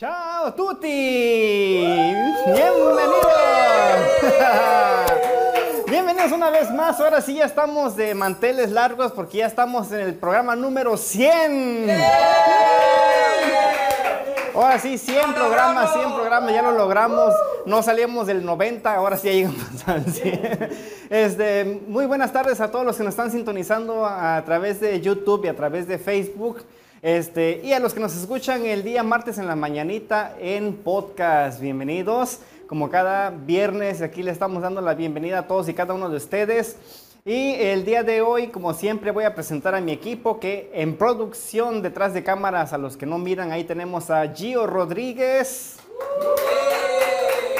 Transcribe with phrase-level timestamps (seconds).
[0.00, 1.84] Ciao a tutti!
[2.46, 2.96] Bienvenidos!
[5.90, 6.98] Bienvenidos una vez más.
[7.00, 11.90] Ahora sí ya estamos de manteles largos porque ya estamos en el programa número 100.
[14.54, 17.34] Ahora sí, 100 programas, 100 programas, ya lo logramos.
[17.66, 20.70] No salíamos del 90, ahora sí ya llegamos al 100.
[21.10, 25.44] Este, muy buenas tardes a todos los que nos están sintonizando a través de YouTube
[25.44, 26.64] y a través de Facebook.
[27.02, 31.58] Este, y a los que nos escuchan el día martes en la mañanita en podcast,
[31.58, 32.40] bienvenidos.
[32.66, 36.18] Como cada viernes, aquí le estamos dando la bienvenida a todos y cada uno de
[36.18, 36.76] ustedes.
[37.24, 40.98] Y el día de hoy, como siempre, voy a presentar a mi equipo que en
[40.98, 45.78] producción detrás de cámaras, a los que no miran, ahí tenemos a Gio Rodríguez.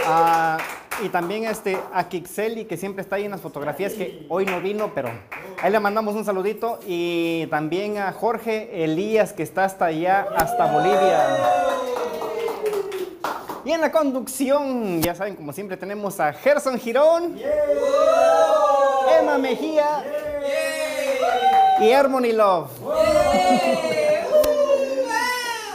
[0.06, 0.58] A
[1.02, 4.60] y también este, a Kixeli, que siempre está ahí en las fotografías, que hoy no
[4.60, 5.10] vino, pero
[5.62, 6.78] ahí le mandamos un saludito.
[6.86, 11.26] Y también a Jorge Elías, que está hasta allá, hasta Bolivia.
[13.64, 17.38] Y en la conducción, ya saben, como siempre, tenemos a Gerson Girón,
[19.18, 20.04] Emma Mejía
[21.80, 22.70] y Harmony Love.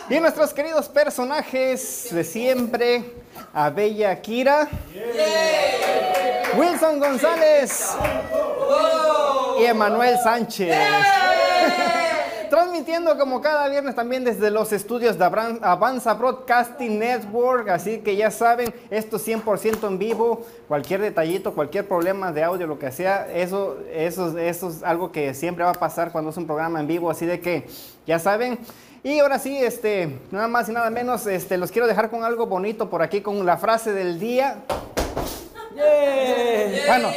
[0.08, 3.12] Y nuestros queridos personajes de siempre,
[3.52, 4.70] a Bella Kira,
[6.56, 7.96] Wilson González
[9.60, 10.78] y Emanuel Sánchez.
[12.52, 17.70] Transmitiendo como cada viernes también desde los estudios de Avanza Broadcasting Network.
[17.70, 20.46] Así que ya saben, esto 100% en vivo.
[20.68, 25.34] Cualquier detallito, cualquier problema de audio, lo que sea, eso, eso, eso es algo que
[25.34, 27.10] siempre va a pasar cuando es un programa en vivo.
[27.10, 27.68] Así de que
[28.06, 28.60] ya saben.
[29.06, 32.48] Y ahora sí, este, nada más y nada menos, este, los quiero dejar con algo
[32.48, 34.64] bonito por aquí, con la frase del día.
[36.88, 37.10] Bueno,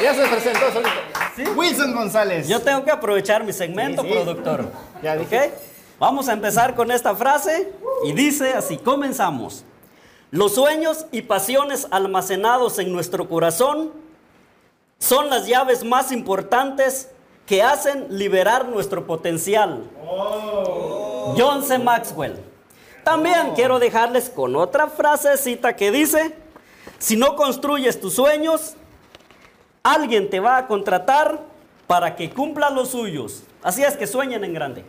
[0.00, 1.52] ya se presentó solito.
[1.56, 2.46] Wilson González.
[2.46, 4.66] Yo tengo que aprovechar mi segmento, productor.
[5.02, 5.52] Ya dije.
[5.98, 7.72] Vamos a empezar con esta frase
[8.04, 9.64] y dice así, comenzamos.
[10.30, 13.90] Los sueños y pasiones almacenados en nuestro corazón
[15.00, 17.08] son las llaves más importantes
[17.46, 19.82] que hacen liberar nuestro potencial.
[20.08, 21.11] Oh.
[21.36, 21.78] John C.
[21.78, 22.38] Maxwell.
[23.04, 23.54] También oh.
[23.54, 26.36] quiero dejarles con otra frasecita que dice,
[26.98, 28.74] si no construyes tus sueños,
[29.82, 31.40] alguien te va a contratar
[31.86, 33.42] para que cumpla los suyos.
[33.62, 34.84] Así es que sueñen en grande.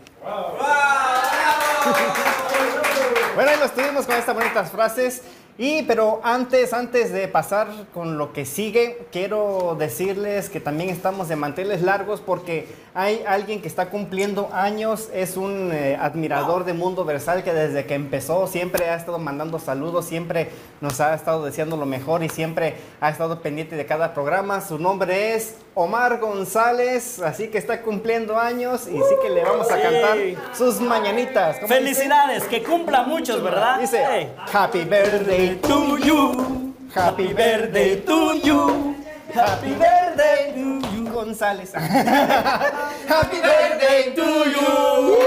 [3.36, 5.24] Bueno, ahí los tuvimos con estas bonitas frases.
[5.58, 11.28] Y pero antes, antes de pasar con lo que sigue, quiero decirles que también estamos
[11.28, 16.74] de manteles largos porque hay alguien que está cumpliendo años, es un eh, admirador de
[16.74, 20.50] Mundo Versal que desde que empezó siempre ha estado mandando saludos, siempre
[20.82, 24.60] nos ha estado deseando lo mejor y siempre ha estado pendiente de cada programa.
[24.60, 29.70] Su nombre es Omar González, así que está cumpliendo años y sí que le vamos
[29.72, 30.18] a cantar
[30.56, 31.60] sus mañanitas.
[31.68, 33.80] Felicidades, que cumpla muchos, ¿verdad?
[33.80, 38.96] Dice, Happy Birthday to you, Happy Birthday to you,
[39.34, 41.74] Happy Birthday to you, González.
[43.08, 45.18] happy Birthday to you.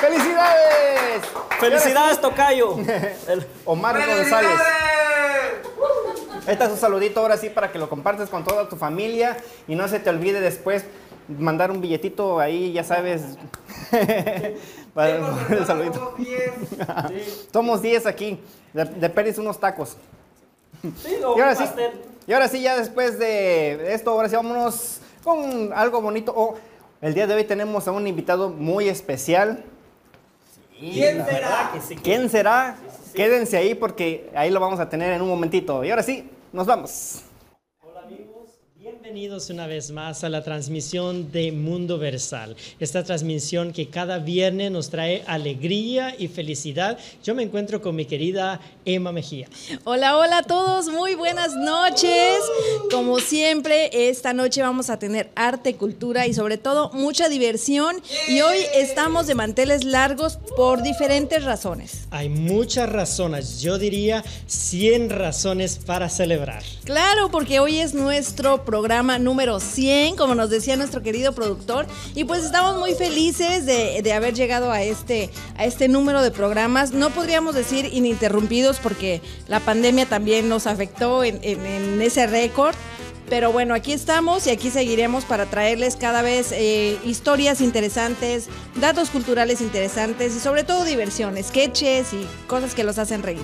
[0.00, 1.22] ¡Felicidades!
[1.60, 2.76] ¡Felicidades, Tocayo!
[3.64, 4.60] Omar González.
[6.46, 9.36] Este es un saludito ahora sí para que lo compartas con toda tu familia
[9.68, 10.84] y no se te olvide después
[11.28, 13.36] mandar un billetito ahí, ya sabes.
[14.96, 16.14] El saludito.
[17.52, 18.38] Somos 10 aquí.
[18.72, 19.96] De, de unos tacos.
[20.82, 21.64] y, ahora sí,
[22.26, 26.32] y ahora sí, ya después de esto, ahora sí vámonos con algo bonito.
[26.36, 26.54] Oh,
[27.00, 29.64] el día de hoy tenemos a un invitado muy especial.
[30.78, 31.72] ¿Quién será?
[32.02, 32.76] ¿Quién será?
[33.14, 35.82] Quédense ahí porque ahí lo vamos a tener en un momentito.
[35.84, 37.22] Y ahora sí, nos vamos.
[39.06, 44.72] Bienvenidos una vez más a la transmisión de Mundo Versal, esta transmisión que cada viernes
[44.72, 46.98] nos trae alegría y felicidad.
[47.22, 49.48] Yo me encuentro con mi querida Emma Mejía.
[49.84, 52.34] Hola, hola a todos, muy buenas noches.
[52.90, 58.02] Como siempre, esta noche vamos a tener arte, cultura y sobre todo mucha diversión.
[58.26, 62.08] Y hoy estamos de manteles largos por diferentes razones.
[62.10, 66.64] Hay muchas razones, yo diría 100 razones para celebrar.
[66.82, 71.86] Claro, porque hoy es nuestro programa número 100, como nos decía nuestro querido productor.
[72.14, 76.92] Y pues estamos muy felices de, haber llegado a este, a este número de programas.
[76.92, 81.40] No podríamos decir ininterrumpidos porque la pandemia también nos afectó en,
[82.00, 82.74] ese récord.
[83.28, 88.46] Pero bueno, aquí estamos y aquí seguiremos para traerles cada vez eh, historias interesantes,
[88.80, 93.42] datos culturales interesantes y sobre todo diversión, sketches y cosas que los hacen reír.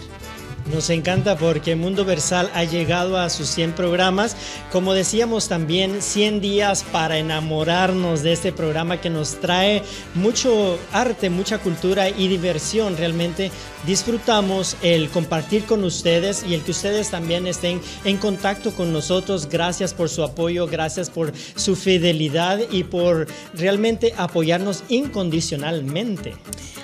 [0.71, 4.37] Nos encanta porque Mundo Versal ha llegado a sus 100 programas.
[4.71, 9.83] Como decíamos también, 100 días para enamorarnos de este programa que nos trae
[10.15, 12.97] mucho arte, mucha cultura y diversión.
[12.97, 13.51] Realmente
[13.87, 19.49] disfrutamos el compartir con ustedes y el que ustedes también estén en contacto con nosotros.
[19.49, 26.35] Gracias por su apoyo, gracias por su fidelidad y por realmente apoyarnos incondicionalmente.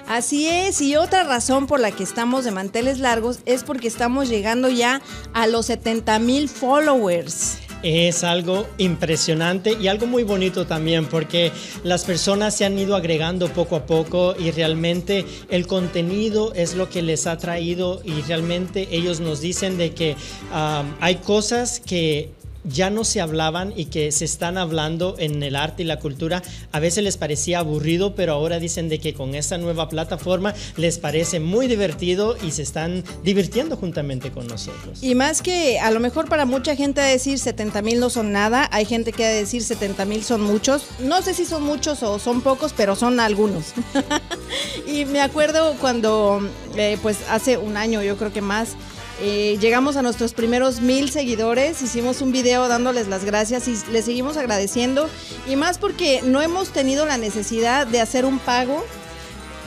[0.09, 4.31] Así es, y otra razón por la que estamos de manteles largos es porque estamos
[4.31, 5.03] llegando ya
[5.35, 7.59] a los 70 mil followers.
[7.83, 11.53] Es algo impresionante y algo muy bonito también porque
[11.85, 16.89] las personas se han ido agregando poco a poco y realmente el contenido es lo
[16.89, 20.17] que les ha traído y realmente ellos nos dicen de que
[20.51, 22.33] ah, hay cosas que
[22.69, 26.43] ya no se hablaban y que se están hablando en el arte y la cultura,
[26.73, 30.99] a veces les parecía aburrido, pero ahora dicen de que con esta nueva plataforma les
[30.99, 35.03] parece muy divertido y se están divirtiendo juntamente con nosotros.
[35.03, 38.69] Y más que a lo mejor para mucha gente decir 70 mil no son nada,
[38.73, 42.19] hay gente que a decir 70 mil son muchos, no sé si son muchos o
[42.19, 43.73] son pocos, pero son algunos.
[44.87, 46.41] y me acuerdo cuando,
[46.77, 48.77] eh, pues hace un año, yo creo que más,
[49.21, 54.05] eh, llegamos a nuestros primeros mil seguidores, hicimos un video dándoles las gracias y les
[54.05, 55.09] seguimos agradeciendo.
[55.49, 58.85] Y más porque no hemos tenido la necesidad de hacer un pago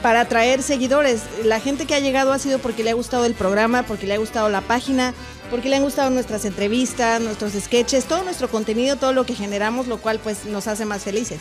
[0.02, 1.22] para atraer seguidores.
[1.44, 4.14] La gente que ha llegado ha sido porque le ha gustado el programa, porque le
[4.14, 5.14] ha gustado la página,
[5.50, 9.88] porque le han gustado nuestras entrevistas, nuestros sketches, todo nuestro contenido, todo lo que generamos,
[9.88, 11.40] lo cual pues nos hace más felices.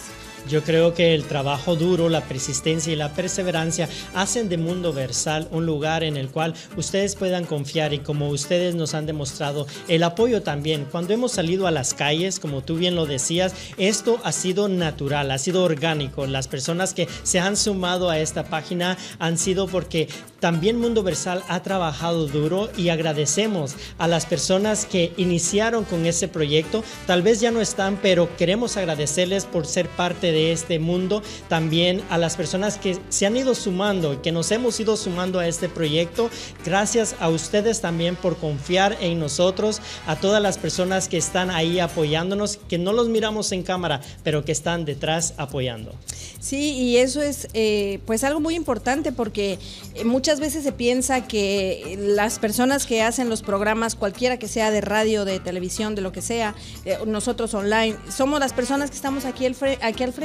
[0.49, 5.49] Yo creo que el trabajo duro, la persistencia y la perseverancia hacen de Mundo Versal
[5.51, 10.03] un lugar en el cual ustedes puedan confiar y como ustedes nos han demostrado, el
[10.03, 10.87] apoyo también.
[10.91, 15.31] Cuando hemos salido a las calles, como tú bien lo decías, esto ha sido natural,
[15.31, 16.27] ha sido orgánico.
[16.27, 20.09] Las personas que se han sumado a esta página han sido porque
[20.41, 26.29] también Mundo Versal ha trabajado duro y agradecemos a las personas que iniciaron con ese
[26.29, 26.83] proyecto.
[27.07, 32.03] Tal vez ya no están, pero queremos agradecerles por ser parte de este mundo, también
[32.11, 35.47] a las personas que se han ido sumando y que nos hemos ido sumando a
[35.47, 36.31] este proyecto.
[36.65, 41.81] Gracias a ustedes también por confiar en nosotros, a todas las personas que están ahí
[41.81, 45.95] apoyándonos, que no los miramos en cámara, pero que están detrás apoyando.
[46.41, 49.59] Sí, y eso es eh, pues algo muy importante porque
[49.95, 54.71] eh, muchas veces se piensa que las personas que hacen los programas, cualquiera que sea
[54.71, 56.55] de radio, de televisión, de lo que sea,
[56.87, 60.20] eh, nosotros online, somos las personas que estamos aquí, aquí al frente,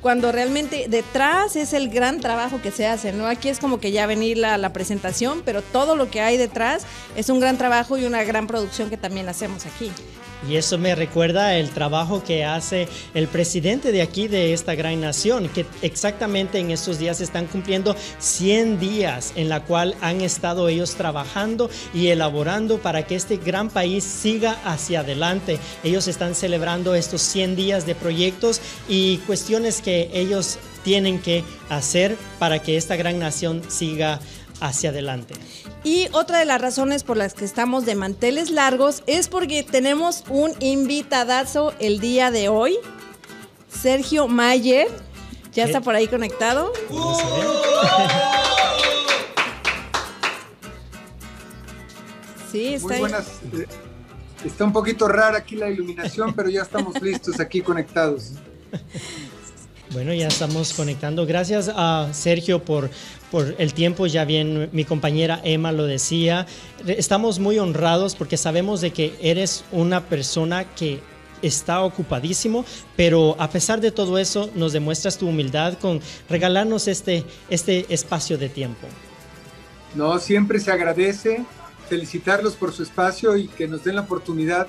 [0.00, 3.26] cuando realmente detrás es el gran trabajo que se hace, ¿no?
[3.26, 6.86] Aquí es como que ya venir la, la presentación, pero todo lo que hay detrás
[7.16, 9.92] es un gran trabajo y una gran producción que también hacemos aquí.
[10.48, 15.00] Y eso me recuerda el trabajo que hace el presidente de aquí, de esta gran
[15.00, 20.68] nación, que exactamente en estos días están cumpliendo 100 días en la cual han estado
[20.68, 25.58] ellos trabajando y elaborando para que este gran país siga hacia adelante.
[25.84, 32.16] Ellos están celebrando estos 100 días de proyectos y cuestiones que ellos tienen que hacer
[32.38, 34.20] para que esta gran nación siga
[34.60, 35.34] hacia adelante.
[35.84, 40.24] Y otra de las razones por las que estamos de manteles largos es porque tenemos
[40.28, 42.76] un invitadazo el día de hoy,
[43.68, 44.88] Sergio Mayer.
[45.52, 46.72] ¿Ya está por ahí conectado?
[52.50, 53.26] Sí, está Muy buenas.
[54.44, 58.32] Está un poquito rara aquí la iluminación, pero ya estamos listos aquí conectados.
[59.92, 61.26] Bueno, ya estamos conectando.
[61.26, 62.90] Gracias a Sergio por,
[63.32, 66.46] por el tiempo, ya bien mi compañera Emma lo decía.
[66.86, 71.00] Estamos muy honrados porque sabemos de que eres una persona que
[71.42, 72.64] está ocupadísimo,
[72.96, 78.38] pero a pesar de todo eso nos demuestras tu humildad con regalarnos este, este espacio
[78.38, 78.86] de tiempo.
[79.96, 81.44] No, siempre se agradece
[81.88, 84.68] felicitarlos por su espacio y que nos den la oportunidad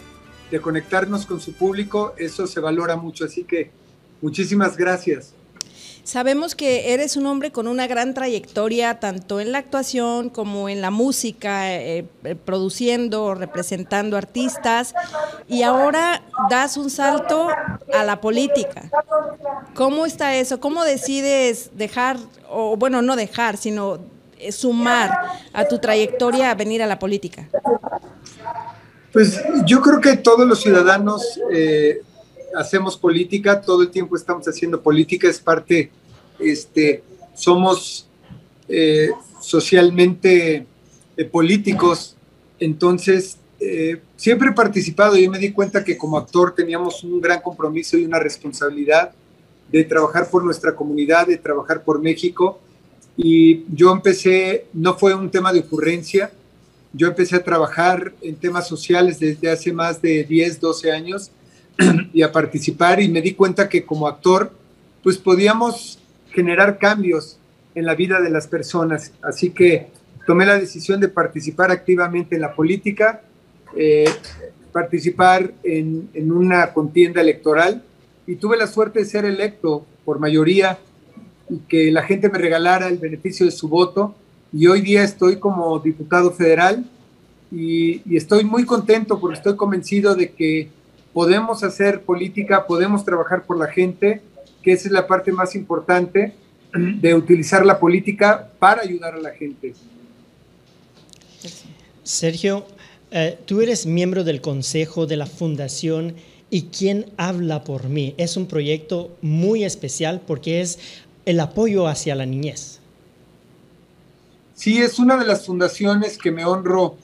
[0.49, 3.69] de conectarnos con su público, eso se valora mucho, así que
[4.21, 5.33] Muchísimas gracias.
[6.03, 10.81] Sabemos que eres un hombre con una gran trayectoria, tanto en la actuación como en
[10.81, 14.95] la música, eh, eh, produciendo, representando artistas,
[15.47, 17.49] y ahora das un salto
[17.93, 18.89] a la política.
[19.75, 20.59] ¿Cómo está eso?
[20.59, 22.17] ¿Cómo decides dejar,
[22.49, 23.99] o bueno, no dejar, sino
[24.39, 25.11] eh, sumar
[25.53, 27.47] a tu trayectoria a venir a la política?
[29.13, 31.39] Pues yo creo que todos los ciudadanos
[32.55, 35.91] hacemos política, todo el tiempo estamos haciendo política, es parte,
[36.39, 37.03] este,
[37.33, 38.07] somos
[38.67, 40.65] eh, socialmente
[41.17, 42.15] eh, políticos,
[42.59, 47.41] entonces eh, siempre he participado, yo me di cuenta que como actor teníamos un gran
[47.41, 49.11] compromiso y una responsabilidad
[49.71, 52.59] de trabajar por nuestra comunidad, de trabajar por México,
[53.17, 56.31] y yo empecé, no fue un tema de ocurrencia,
[56.93, 61.31] Yo empecé a trabajar en temas sociales desde hace más de 10, 12 años
[62.13, 64.51] y a participar y me di cuenta que como actor,
[65.03, 65.99] pues podíamos
[66.31, 67.37] generar cambios
[67.75, 69.11] en la vida de las personas.
[69.21, 69.87] Así que
[70.27, 73.21] tomé la decisión de participar activamente en la política,
[73.75, 74.09] eh,
[74.71, 77.83] participar en, en una contienda electoral
[78.27, 80.77] y tuve la suerte de ser electo por mayoría
[81.49, 84.15] y que la gente me regalara el beneficio de su voto.
[84.53, 86.85] Y hoy día estoy como diputado federal
[87.51, 90.69] y, y, estoy muy contento porque estoy convencido de que
[91.13, 94.21] podemos hacer política, podemos trabajar por la gente,
[94.61, 96.33] que esa es la parte más importante
[96.73, 99.73] de utilizar la política para ayudar a la gente.
[102.03, 102.65] Sergio,
[103.11, 106.15] eh, tú eres miembro del consejo de la fundación
[106.49, 108.15] y quién habla por mí.
[108.17, 110.79] Es un proyecto muy especial porque es
[111.25, 112.79] el apoyo hacia la niñez.
[114.53, 116.95] Sí, es una de las fundaciones que me honro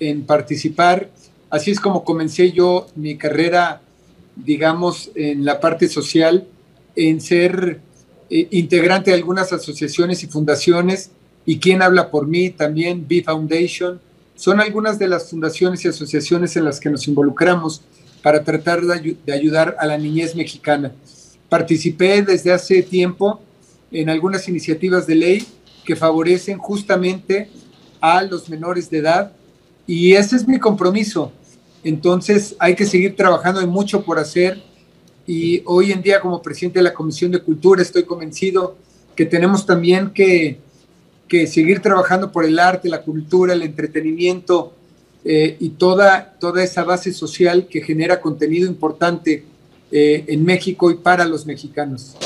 [0.00, 1.10] en participar.
[1.56, 3.80] Así es como comencé yo mi carrera,
[4.36, 6.46] digamos, en la parte social,
[6.94, 7.80] en ser
[8.28, 11.12] eh, integrante de algunas asociaciones y fundaciones.
[11.46, 13.98] Y quién habla por mí también, B Foundation.
[14.34, 17.80] Son algunas de las fundaciones y asociaciones en las que nos involucramos
[18.22, 20.92] para tratar de, de ayudar a la niñez mexicana.
[21.48, 23.40] Participé desde hace tiempo
[23.90, 25.46] en algunas iniciativas de ley
[25.86, 27.48] que favorecen justamente
[27.98, 29.32] a los menores de edad
[29.86, 31.32] y ese es mi compromiso.
[31.86, 34.60] Entonces hay que seguir trabajando, hay mucho por hacer
[35.24, 38.76] y hoy en día como presidente de la Comisión de Cultura estoy convencido
[39.14, 40.58] que tenemos también que,
[41.28, 44.74] que seguir trabajando por el arte, la cultura, el entretenimiento
[45.24, 49.44] eh, y toda, toda esa base social que genera contenido importante
[49.92, 52.16] eh, en México y para los mexicanos.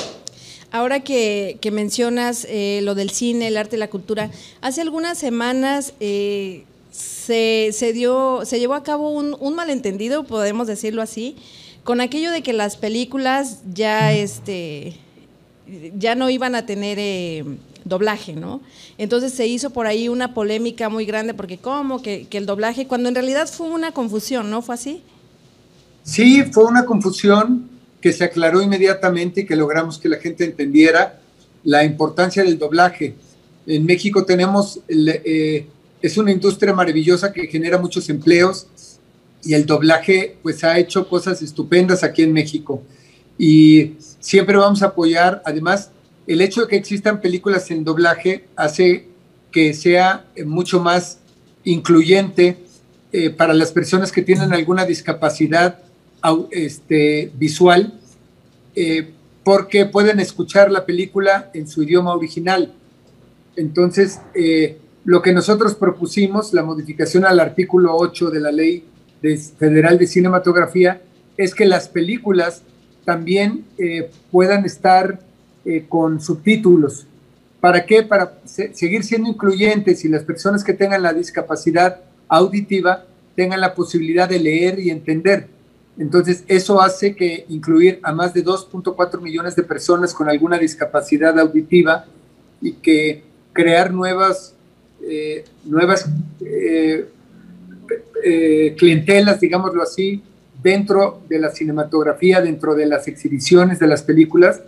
[0.73, 4.31] Ahora que, mencionas eh, lo del cine, el arte, la cultura,
[4.62, 6.64] hace algunas semanas eh,
[7.00, 11.37] se, se, dio, se llevó a cabo un, malentendido, podemos decirlo así,
[11.85, 14.97] con aquello de que las películas ya, este,
[15.97, 17.45] ya no iban a tener eh,
[17.85, 18.61] doblaje, ¿no?
[18.99, 22.87] Entonces se hizo por ahí una polémica muy grande porque cómo que, que el doblaje,
[22.87, 24.62] cuando en realidad fue una confusión, ¿no?
[24.62, 25.02] ¿Fue así?
[26.02, 27.69] Sí, fue una confusión
[28.00, 31.21] que se aclaró inmediatamente y que logramos que la gente entendiera
[31.64, 33.14] la importancia del doblaje.
[33.66, 35.66] En México tenemos, eh,
[36.02, 38.66] es una industria maravillosa que genera muchos empleos
[39.42, 42.83] y el doblaje pues ha hecho cosas estupendas aquí en México.
[43.38, 45.90] Y siempre vamos a apoyar, además,
[46.26, 49.07] el hecho de que existan películas en doblaje hace
[49.50, 51.19] que sea mucho más
[51.64, 52.59] incluyente
[53.12, 55.80] eh, para las personas que tienen alguna discapacidad
[56.50, 57.99] este, visual
[58.76, 59.11] eh,
[59.42, 62.73] porque pueden escuchar la película en su idioma original.
[63.57, 68.85] Entonces, eh, lo que nosotros propusimos, la modificación al artículo 8 de la Ley
[69.59, 71.02] Federal de Cinematografía,
[71.37, 72.62] es que las películas
[73.04, 75.21] también eh, puedan estar
[75.88, 77.07] con subtítulos.
[77.61, 78.02] ¿Para qué?
[78.02, 83.04] Para seguir siendo incluyentes y las personas que tengan la discapacidad auditiva
[83.37, 85.49] tengan la posibilidad de leer y entender
[86.00, 91.38] entonces, eso hace que incluir a más de 2.4 millones de personas con alguna discapacidad
[91.38, 92.07] auditiva
[92.62, 94.54] y que crear nuevas,
[95.02, 96.09] eh, nuevas
[96.45, 97.07] eh,
[98.25, 100.23] eh, clientelas, digámoslo así,
[100.62, 104.62] dentro de la cinematografía, dentro de las exhibiciones de las películas,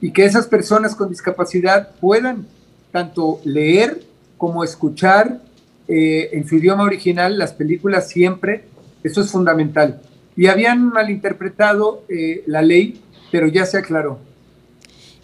[0.00, 2.46] y que esas personas con discapacidad puedan
[2.92, 4.02] tanto leer
[4.36, 5.40] como escuchar
[5.88, 8.64] en su idioma original las películas siempre.
[9.02, 10.00] Eso es fundamental
[10.36, 13.00] y habían malinterpretado eh, la ley,
[13.32, 14.18] pero ya se aclaró.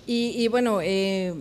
[0.04, 1.32] Y, bueno, eh,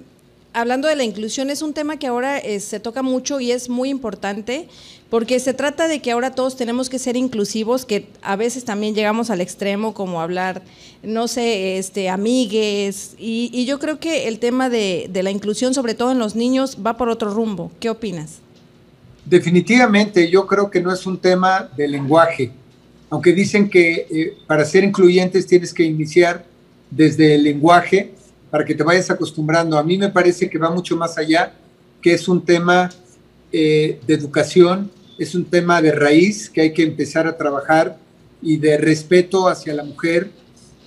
[0.53, 3.69] hablando de la inclusión, es un tema que ahora eh, se toca mucho y es
[3.69, 4.67] muy importante
[5.09, 8.95] porque se trata de que ahora todos tenemos que ser inclusivos, que a veces también
[8.95, 10.61] llegamos al extremo como hablar,
[11.03, 15.95] no sé, este, amigues, y, yo creo que el tema de, de la inclusión, sobre
[15.95, 17.71] todo en los niños, va por otro rumbo.
[17.81, 18.39] ¿Qué opinas?
[19.25, 22.51] Definitivamente, yo creo que no es un tema de lenguaje,
[23.09, 26.45] aunque dicen que eh, para ser incluyentes tienes que iniciar
[26.89, 28.13] desde el lenguaje
[28.51, 29.77] para que te vayas acostumbrando.
[29.77, 31.53] A mí me parece que va mucho más allá,
[32.01, 32.89] que es un tema
[33.51, 37.97] eh, de educación, es un tema de raíz que hay que empezar a trabajar
[38.41, 40.29] y de respeto hacia la mujer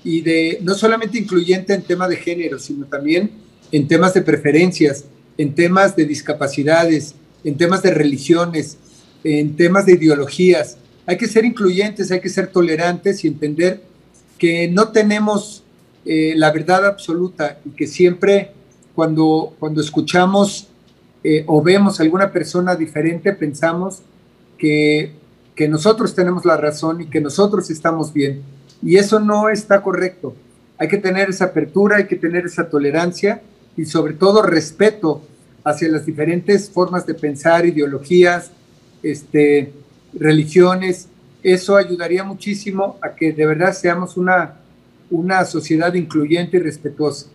[0.04, 3.33] y de no solamente incluyente en tema de género, sino también
[3.73, 5.06] en temas de preferencias,
[5.38, 8.76] en temas de discapacidades, en temas de religiones,
[9.25, 13.83] en temas de ideologías hay que ser incluyentes, hay que ser tolerantes y entender
[14.38, 15.63] que no tenemos
[16.04, 18.52] eh, la verdad absoluta y que siempre
[18.94, 20.68] cuando, cuando escuchamos
[21.23, 24.02] eh, o vemos a alguna persona diferente pensamos
[24.58, 25.12] que,
[25.54, 28.42] que nosotros tenemos la razón y que nosotros estamos bien.
[28.82, 30.34] Y eso no está correcto.
[30.76, 33.42] Hay que tener esa apertura, hay que tener esa tolerancia
[33.76, 35.23] y sobre todo respeto
[35.64, 38.50] hacia las diferentes formas de pensar, ideologías,
[39.02, 39.73] este,
[40.12, 41.08] religiones.
[41.42, 44.56] Eso ayudaría muchísimo a que de verdad seamos una,
[45.11, 47.26] una sociedad incluyente y respetuosa.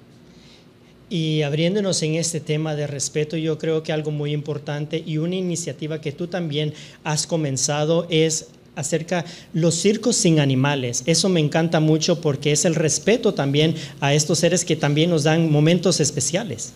[1.10, 5.36] Y abriéndonos en este tema de respeto, yo creo que algo muy importante y una
[5.36, 6.74] iniciativa que tú también
[7.04, 11.04] has comenzado es acerca los circos sin animales.
[11.08, 15.24] Eso me encanta mucho porque es el respeto también a estos seres que también nos
[15.24, 16.74] dan momentos especiales.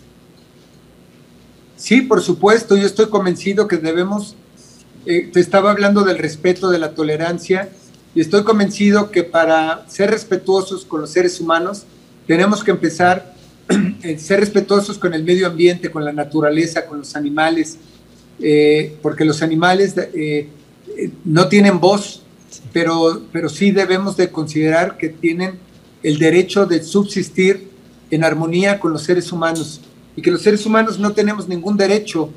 [1.77, 4.35] Sí, por supuesto, yo estoy convencido que debemos,
[5.05, 7.69] eh, te estaba hablando del respeto, de la tolerancia,
[8.15, 11.83] y estoy convencido que para ser respetuosos con los seres humanos,
[12.27, 13.33] tenemos que empezar
[13.69, 17.77] a ser respetuosos con el medio ambiente, con la naturaleza, con los animales,
[18.39, 20.49] eh, porque los animales eh,
[21.23, 22.21] no tienen voz,
[22.71, 25.57] pero, pero sí debemos de considerar que tienen
[26.03, 27.69] el derecho de subsistir
[28.11, 29.81] en armonía con los seres humanos.
[30.15, 32.29] Y que los seres humanos no tenemos ningún derecho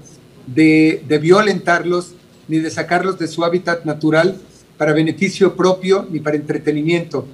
[0.46, 2.12] de, violentarlos
[2.48, 4.40] ni de sacarlos de su hábitat natural
[4.76, 7.26] para beneficio propio ni para entretenimiento.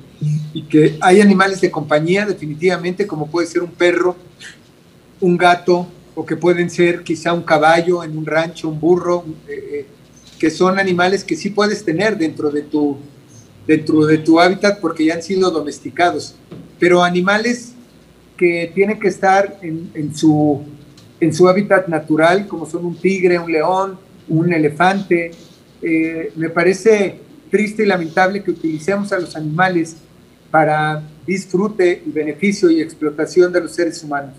[0.52, 4.16] Y que hay animales de compañía definitivamente, como puede ser un perro,
[5.20, 9.68] un gato, o que pueden ser quizá un caballo en un rancho, un burro, eh,
[9.72, 9.86] eh,
[10.38, 12.98] que son animales que sí puedes tener dentro de tu,
[13.66, 16.34] dentro de tu hábitat porque ya han sido domesticados.
[16.78, 17.72] Pero animales
[18.36, 20.62] que tienen que estar en, su,
[21.20, 25.30] en su hábitat natural, como son un tigre, un león, un elefante.
[25.80, 27.20] Eh, me parece
[27.52, 29.94] triste y lamentable que utilicemos a los animales
[30.50, 34.32] para disfrute y beneficio y explotación de los seres humanos.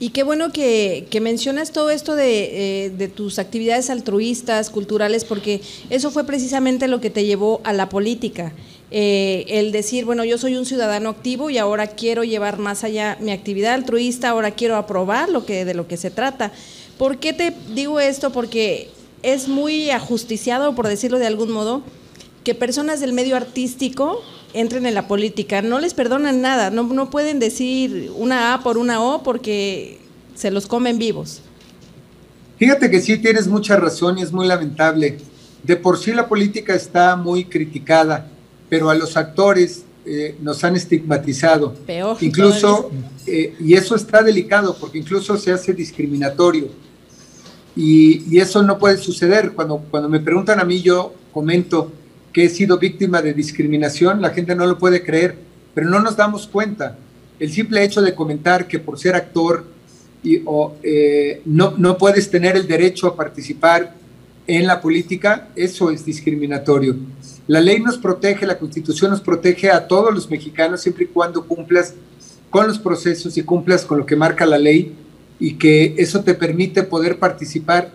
[0.00, 5.60] Y qué bueno que, mencionas todo esto de, eh, de, tus actividades altruistas, culturales, porque
[5.88, 8.52] eso fue precisamente lo que te llevó a la política.
[8.90, 13.18] Eh, el decir, bueno, yo soy un ciudadano activo y ahora quiero llevar más allá
[13.20, 16.52] mi actividad altruista, ahora quiero aprobar lo que, de lo que se trata.
[16.96, 18.32] ¿Por qué te digo esto?
[18.32, 18.88] Porque
[19.22, 21.82] es muy ajusticiado, por decirlo de algún modo,
[22.44, 24.22] que personas del medio artístico
[24.54, 25.62] entren en la política.
[25.62, 29.98] No les perdonan nada, no, no pueden decir una A por una O porque
[30.34, 31.42] se los comen vivos.
[32.58, 35.18] Fíjate que sí tienes mucha razón y es muy lamentable.
[35.62, 38.30] De por sí la política está muy criticada
[38.68, 41.74] pero a los actores eh, nos han estigmatizado.
[41.86, 42.16] Peor.
[42.20, 42.90] Incluso,
[43.26, 46.68] eh, y eso está delicado porque incluso se hace discriminatorio.
[47.78, 49.52] Y, eso no puede suceder.
[49.52, 51.92] Cuando, cuando me preguntan a mí, yo comento
[52.32, 55.36] que he sido víctima de discriminación, la gente no lo puede creer,
[55.74, 56.98] pero no nos damos cuenta.
[57.38, 59.64] El simple hecho de comentar que por ser actor
[60.24, 63.94] y, o, eh, no, no puedes tener el derecho a participar
[64.48, 66.96] en la política, eso es discriminatorio.
[67.46, 71.46] La ley nos protege, la constitución nos protege a todos los mexicanos siempre y cuando
[71.46, 71.94] cumplas
[72.50, 74.96] con los procesos y cumplas con lo que marca la ley
[75.40, 77.92] y que eso te permite poder participar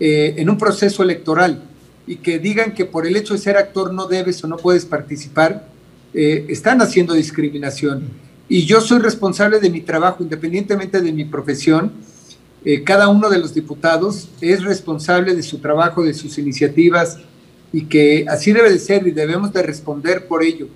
[0.00, 1.62] eh, en un proceso electoral
[2.06, 4.86] y que digan que por el hecho de ser actor no debes o no puedes
[4.86, 5.68] participar,
[6.14, 8.08] eh, están haciendo discriminación.
[8.48, 11.92] Y yo soy responsable de mi trabajo, independientemente de mi profesión.
[12.64, 17.18] Eh, cada uno de los diputados es responsable de su trabajo, de sus iniciativas,
[17.72, 20.68] y que así debe de ser y debemos de responder por ello,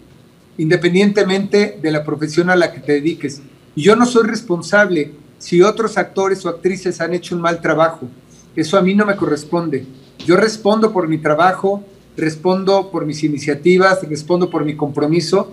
[0.58, 3.40] independientemente de la profesión a la que te dediques.
[3.74, 8.08] Yo no soy responsable si otros actores o actrices han hecho un mal trabajo.
[8.54, 9.84] Eso a mí no me corresponde.
[10.24, 11.82] Yo respondo por mi trabajo,
[12.16, 15.52] respondo por mis iniciativas, respondo por mi compromiso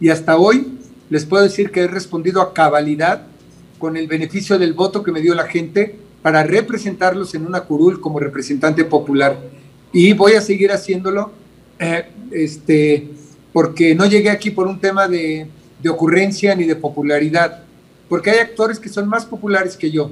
[0.00, 0.78] y hasta hoy
[1.10, 3.26] les puedo decir que he respondido a cabalidad
[3.78, 8.00] con el beneficio del voto que me dio la gente para representarlos en una curul
[8.00, 9.38] como representante popular
[9.92, 11.30] y voy a seguir haciéndolo
[11.78, 13.10] eh, este,
[13.52, 15.46] porque no llegué aquí por un tema de,
[15.82, 17.65] de ocurrencia ni de popularidad,
[18.08, 20.10] porque hay actores que son más populares que yo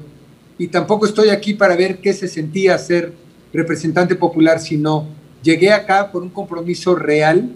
[0.59, 3.13] y tampoco estoy aquí para ver qué se sentía ser
[3.53, 5.07] representante popular, sino
[5.43, 7.51] llegué acá por un compromiso real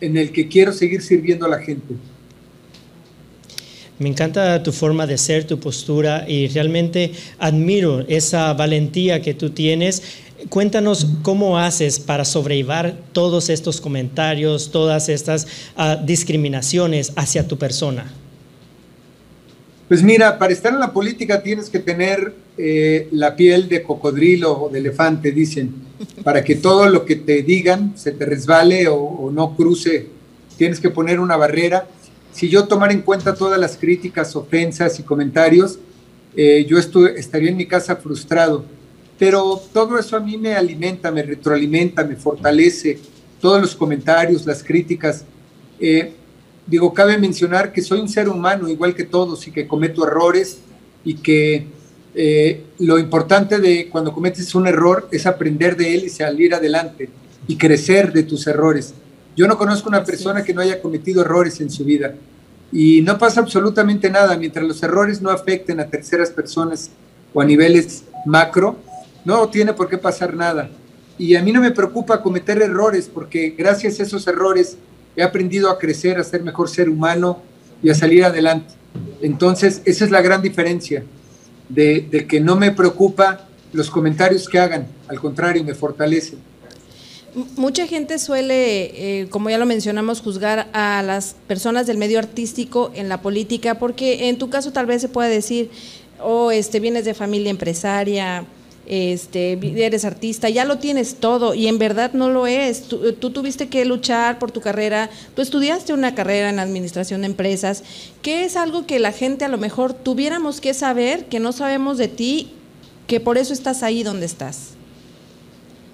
[0.00, 1.94] en el que quiero seguir sirviendo a la gente.
[3.98, 9.50] Me encanta tu forma de ser, tu postura y realmente admiro esa valentía que tú
[9.50, 10.02] tienes
[10.48, 18.12] Cuéntanos cómo haces para sobrellevar todos estos comentarios, todas estas ah, discriminaciones hacia tu persona.
[19.92, 24.62] Pues mira, para estar en la política tienes que tener eh, la piel de cocodrilo
[24.62, 25.70] o de elefante, dicen,
[26.24, 30.06] para que todo lo que te digan se te resbale o, no cruce.
[30.56, 31.86] Tienes que poner una barrera.
[32.32, 35.78] Si yo tomara en cuenta todas las críticas, ofensas y comentarios,
[36.36, 38.64] eh, yo estaría en mi casa frustrado
[39.18, 42.98] pero todo eso a mí me alimenta, me retroalimenta, me fortalece,
[43.42, 45.26] todos los comentarios, las críticas.
[45.78, 46.14] Eh,
[46.66, 50.58] digo, cabe mencionar que soy un ser humano igual que todos y que cometo errores
[51.04, 51.66] y que
[52.14, 57.08] eh, lo importante de cuando cometes un error es aprender de él y salir adelante
[57.48, 58.94] y crecer de tus errores.
[59.36, 62.14] Yo no conozco una persona que no haya cometido errores en su vida
[62.70, 66.90] y no pasa absolutamente nada mientras los errores no afecten a terceras personas
[67.32, 68.76] o a niveles macro,
[69.24, 70.70] no tiene por qué pasar nada.
[71.18, 74.76] Y a mí no me preocupa cometer errores porque gracias a esos errores
[75.16, 77.42] he aprendido a crecer, a ser mejor ser humano
[77.82, 78.74] y a salir adelante.
[79.20, 81.04] Entonces, esa es la gran diferencia
[81.68, 86.36] de, que no me preocupa los comentarios que hagan, al contrario, me fortalece.
[87.56, 92.92] Mucha gente suele, eh, como ya lo mencionamos, juzgar a las personas del medio artístico
[92.94, 95.70] en la política, porque en tu caso tal vez se puede decir,
[96.20, 98.44] oh, este, vienes de familia empresaria,
[98.86, 99.52] este,
[99.84, 102.82] eres artista, ya lo tienes todo y en verdad no lo es.
[102.82, 107.28] Tú, tú, tuviste que luchar por tu carrera, tú estudiaste una carrera en administración de
[107.28, 107.84] empresas,
[108.22, 111.98] que es algo que la gente a lo mejor tuviéramos que saber, que no sabemos
[111.98, 112.52] de ti,
[113.06, 114.74] que por eso estás ahí donde estás.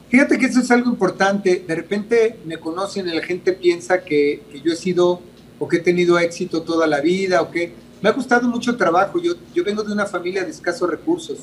[0.09, 1.63] Fíjate que eso es algo importante.
[1.67, 5.21] De repente me conocen y la gente piensa que, que yo he sido
[5.59, 9.21] o que he tenido éxito toda la vida o que me ha costado mucho trabajo.
[9.21, 11.41] Yo, yo vengo de una familia de escasos recursos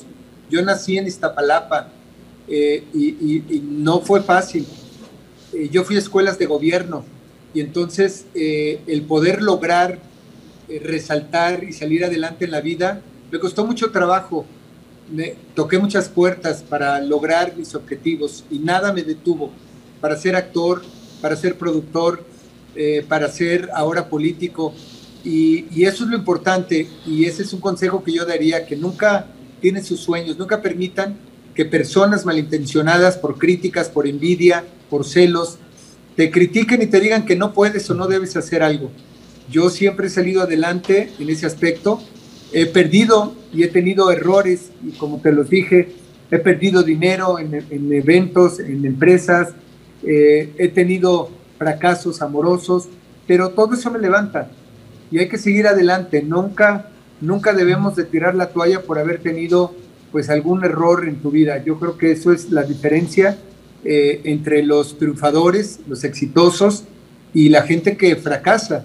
[0.50, 1.88] yo nací en Iztapalapa
[2.48, 4.66] eh, y, no fue fácil.
[5.52, 7.04] Eh, yo fui a escuelas de gobierno
[7.54, 9.98] y entonces eh, el poder lograr
[10.68, 14.44] resaltar y salir adelante en la vida me costó mucho trabajo.
[15.12, 19.52] Me, toqué muchas puertas para lograr mis objetivos y nada me detuvo
[20.00, 20.82] para ser actor,
[21.20, 22.24] para ser productor,
[23.08, 24.74] para ser ahora político.
[25.24, 28.76] Y, y, eso es lo importante y ese es un consejo que yo daría, que
[28.76, 29.26] nunca
[29.66, 30.38] tienen sus sueños.
[30.38, 31.16] Nunca permitan
[31.52, 35.58] que personas malintencionadas por críticas, por envidia, por celos,
[36.14, 38.92] te critiquen y te digan que no puedes o no debes hacer algo.
[39.50, 42.00] Yo siempre he salido adelante en ese aspecto.
[42.52, 45.88] He perdido y he tenido errores y como te los dije,
[46.30, 47.52] he perdido dinero en,
[47.92, 49.48] eventos, en empresas,
[50.04, 52.84] eh, he tenido fracasos amorosos,
[53.26, 54.48] pero todo eso me levanta
[55.10, 56.22] y hay que seguir adelante.
[56.22, 59.74] Nunca nunca debemos de tirar la toalla por haber tenido
[60.12, 61.62] pues algún error en tu vida.
[61.64, 63.38] Yo creo que eso es la diferencia
[63.84, 66.84] eh, entre los triunfadores, los exitosos
[67.34, 68.84] y la gente que fracasa,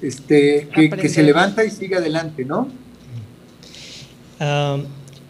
[0.00, 2.68] este, que, se levanta y sigue adelante, ¿no?
[4.40, 4.78] Ah,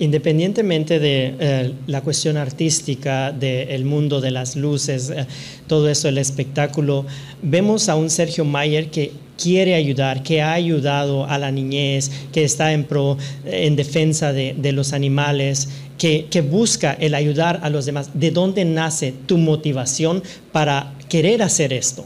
[0.03, 5.29] Independientemente de eh, la cuestión artística, del mundo de las luces, eh,
[5.69, 7.07] todo eso, el espectáculo,
[7.41, 12.45] vemos a un Sergio Mayer que quiere ayudar, que ha ayudado a la niñez, que
[12.45, 15.69] está en, pro, en defensa de, los animales,
[15.99, 18.11] que, que, busca el ayudar a los demás.
[18.15, 22.05] ¿De dónde nace tu motivación para querer hacer esto?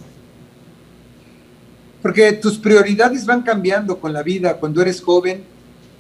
[2.03, 4.57] Porque tus prioridades van cambiando con la vida.
[4.59, 5.43] Cuando eres joven,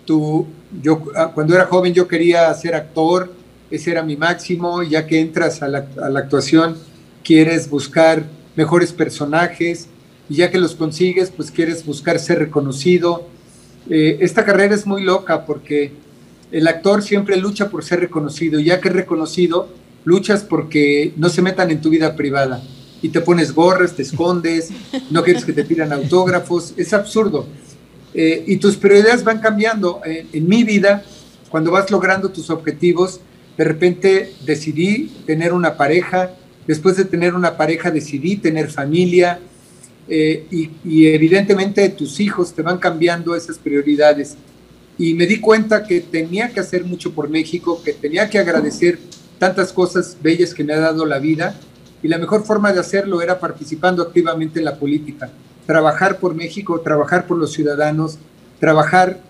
[0.04, 0.46] tú,
[0.80, 3.32] yo ah, cuando era joven yo quería ser actor,
[3.70, 5.86] ese era mi máximo, ya que entras a la,
[6.16, 6.76] actuación
[7.24, 8.22] quieres buscar
[8.54, 9.88] mejores personajes
[10.28, 13.28] y ya que los consigues pues quieres buscar ser reconocido.
[13.88, 15.92] Eh, esta carrera es muy loca porque
[16.52, 19.68] el actor siempre lucha por ser reconocido, ya que es reconocido,
[20.04, 22.62] luchas porque no se metan en tu vida privada
[23.02, 24.70] y te pones gorras, te escondes,
[25.10, 27.46] no quieres que te pidan autógrafos, es absurdo.
[28.14, 30.00] Eh, y tus prioridades van cambiando.
[30.06, 31.04] Eh, en mi vida,
[31.50, 33.20] cuando vas logrando tus objetivos,
[33.58, 36.30] de repente decidí tener una pareja,
[36.66, 39.40] después de tener una pareja decidí tener familia
[40.08, 44.36] eh, y, evidentemente tus hijos te van cambiando esas prioridades.
[44.98, 48.98] Y me di cuenta que tenía que hacer mucho por México, que tenía que agradecer
[49.38, 51.58] tantas cosas bellas que me ha dado la vida
[52.02, 55.30] y la mejor forma de hacerlo era participando activamente en la política
[55.66, 58.18] trabajar por México, trabajar por los ciudadanos,
[58.60, 59.20] trabajar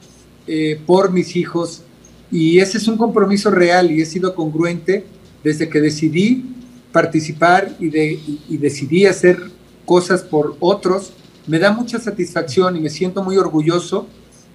[0.46, 1.82] eh, por mis hijos.
[2.30, 5.06] Y ese es un compromiso real y he sido congruente
[5.42, 6.44] desde que decidí
[6.92, 9.38] participar y, de, decidí hacer
[9.86, 11.12] cosas por otros.
[11.46, 14.06] Me da mucha satisfacción y me siento muy orgulloso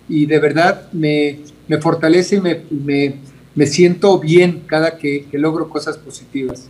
[0.07, 1.39] y de verdad me,
[1.81, 3.15] fortalece y me,
[3.55, 6.69] me, siento bien cada que logro cosas positivas.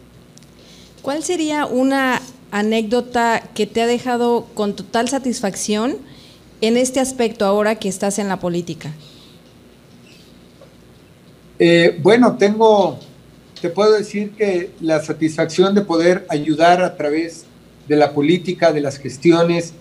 [1.01, 2.21] ¿Cuál sería una
[2.51, 5.97] anécdota que te ha dejado con total satisfacción
[6.61, 8.93] en este aspecto ahora que estás en la política?
[11.57, 12.99] Eh, bueno, tengo,
[13.61, 17.45] te puedo decir que la satisfacción de poder ayudar a través
[17.91, 19.73] de la política, de las gestiones,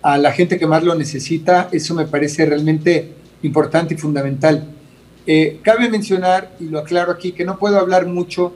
[0.00, 4.64] a la gente que más lo necesita, eso me parece realmente importante y fundamental.
[5.26, 8.54] Eh, cabe mencionar, y lo aclaro aquí, que no puedo hablar mucho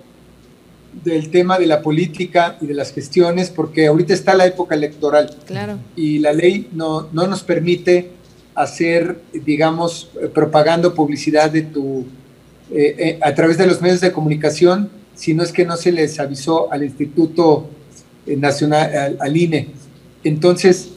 [1.05, 5.37] del tema de la política y de las gestiones, porque ahorita está la época electoral.
[5.46, 5.79] Claro.
[5.94, 8.12] Y la ley no, no nos permite
[8.55, 12.07] hacer, digamos, propaganda publicidad de tu,
[12.70, 15.92] eh, eh, a través de los medios de comunicación, si no es que no se
[15.92, 17.68] les avisó al Instituto
[18.27, 19.69] Nacional, al, INE.
[20.25, 20.91] Entonces,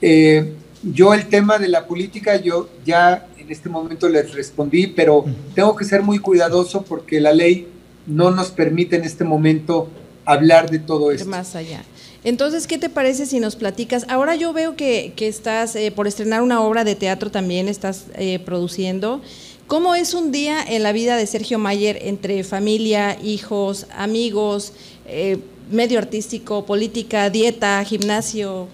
[0.00, 5.24] eh, yo el tema de la política, yo ya en este momento les respondí, pero
[5.54, 7.68] tengo que ser muy cuidadoso porque la ley
[8.06, 9.88] no nos permite en este momento
[10.24, 11.28] hablar de todo esto.
[11.28, 11.84] Más allá.
[12.24, 14.04] Entonces, ¿qué te parece si nos platicas?
[14.08, 18.40] Ahora yo veo que, estás eh, por estrenar una obra de teatro también, estás eh,
[18.40, 19.22] produciendo.
[19.68, 24.72] ¿Cómo es un día en la vida de Sergio Mayer entre familia, hijos, amigos,
[25.06, 25.38] eh,
[25.70, 28.68] medio artístico, política, dieta, gimnasio?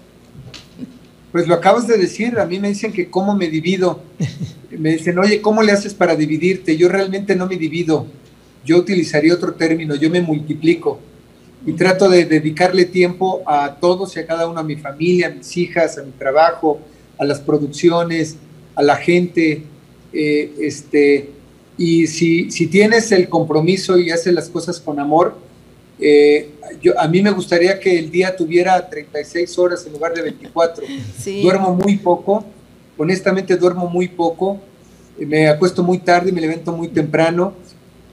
[1.31, 4.01] Pues lo acabas de decir, a mí me dicen que cómo me divido.
[4.71, 6.75] Me dicen, oye, ¿cómo le haces para dividirte?
[6.75, 8.07] Yo realmente no me divido
[8.65, 10.99] yo utilizaría otro término, yo me multiplico
[11.65, 15.31] y trato de dedicarle tiempo a todos y a cada uno, a mi familia, a
[15.31, 16.79] mis hijas, a mi trabajo,
[17.17, 18.37] a las producciones,
[18.75, 19.63] a la gente.
[20.11, 21.31] Eh, este,
[21.77, 25.37] y si, si, tienes el compromiso y haces las cosas con amor,
[25.99, 26.49] eh,
[26.81, 30.83] yo, a mí me gustaría que el día tuviera 36 horas en lugar de 24.
[31.41, 32.45] Duermo muy poco,
[32.97, 34.59] honestamente duermo muy poco,
[35.17, 37.53] me acuesto muy tarde, me levanto muy temprano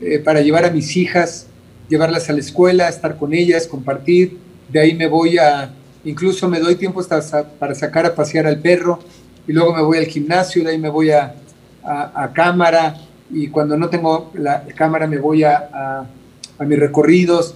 [0.00, 1.46] eh, para llevar a mis hijas,
[1.88, 4.38] llevarlas a la escuela, estar con ellas, compartir.
[4.68, 5.72] De ahí me voy a,
[6.04, 9.00] incluso me doy tiempo hasta para sacar a pasear al perro
[9.48, 11.34] y luego me voy al gimnasio, de ahí me voy a,
[11.82, 12.96] a, cámara
[13.30, 16.06] y cuando no tengo la cámara me voy a,
[16.58, 17.54] a mis recorridos.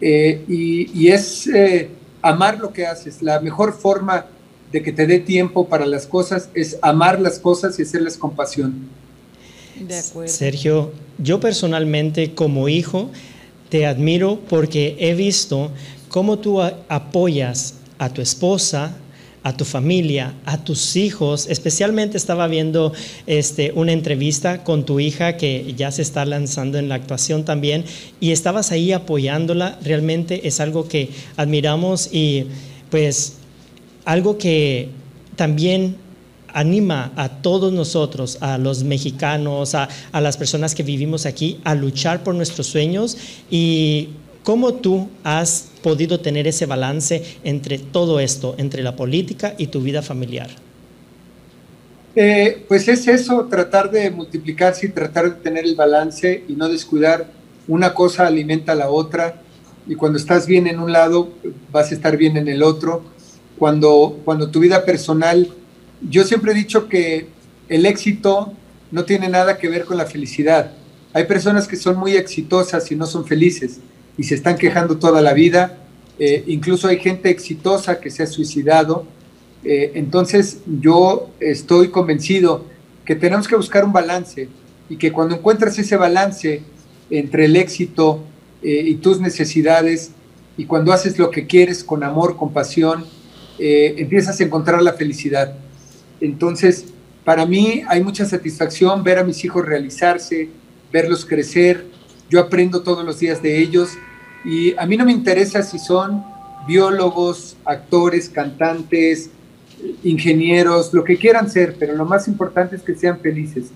[0.00, 1.90] Eh, y, y, es eh,
[2.22, 3.22] amar lo que haces.
[3.22, 4.26] La mejor forma
[4.72, 8.34] de que te dé tiempo para las cosas es amar las cosas y hacerlas con
[8.34, 8.88] pasión.
[10.26, 13.10] Sergio, yo personalmente como hijo
[13.68, 15.70] te admiro porque he visto
[16.08, 18.96] cómo tú apoyas a tu esposa,
[19.42, 21.46] a tu familia, a tus hijos.
[21.48, 22.92] Especialmente estaba viendo
[23.26, 27.84] este, una entrevista con tu hija que ya se está lanzando en la actuación también
[28.20, 29.78] y estabas ahí apoyándola.
[29.82, 32.46] Realmente es algo que admiramos y
[32.90, 33.36] pues
[34.04, 34.88] algo que
[35.36, 35.96] también
[36.52, 42.22] anima a todos nosotros, a los mexicanos, a, las personas que vivimos aquí, a luchar
[42.22, 43.16] por nuestros sueños
[43.50, 44.08] y
[44.44, 49.80] cómo tú has podido tener ese balance entre todo esto, entre la política y tu
[49.80, 50.50] vida familiar.
[52.16, 56.68] Eh, pues es eso, tratar de multiplicarse y tratar de tener el balance y no
[56.68, 57.30] descuidar.
[57.68, 59.42] Una cosa alimenta a la otra
[59.86, 61.30] y cuando estás bien en un lado,
[61.70, 63.02] vas a estar bien en el otro.
[63.58, 65.54] Cuando, cuando tu vida personal
[66.08, 67.28] yo siempre he dicho que
[67.68, 68.52] el éxito
[68.90, 70.72] no tiene nada que ver con la felicidad.
[71.12, 73.80] Hay personas que son muy exitosas y no son felices
[74.20, 75.78] y se están quejando toda la vida.
[76.18, 79.06] Eh, incluso hay gente exitosa que se ha suicidado.
[79.64, 82.66] Eh, entonces yo estoy convencido
[83.06, 84.50] que tenemos que buscar un balance
[84.90, 86.60] y que cuando encuentras ese balance
[87.08, 88.22] entre el éxito
[88.62, 90.10] eh, y tus necesidades
[90.58, 93.06] y cuando haces lo que quieres con amor, con pasión,
[93.58, 95.54] empiezas a encontrar la felicidad.
[96.20, 96.86] Entonces,
[97.24, 100.50] para mí hay mucha satisfacción ver a mis hijos realizarse,
[100.92, 101.86] verlos crecer.
[102.28, 103.96] Yo aprendo todos los días de ellos
[104.44, 106.24] y a mí no me interesa si son
[106.66, 109.30] biólogos, actores, cantantes,
[110.02, 113.70] ingenieros, lo que quieran ser, pero lo más importante es que sean felices.